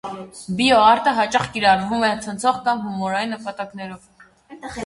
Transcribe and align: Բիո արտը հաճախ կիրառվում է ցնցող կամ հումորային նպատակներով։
Բիո 0.59 0.77
արտը 0.85 1.11
հաճախ 1.17 1.45
կիրառվում 1.57 2.05
է 2.07 2.09
ցնցող 2.25 2.57
կամ 2.69 2.83
հումորային 2.87 3.33
նպատակներով։ 3.37 4.09